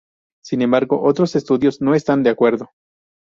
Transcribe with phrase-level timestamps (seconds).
[0.43, 2.71] Sin embargo otros estudiosos no están de acuerdo.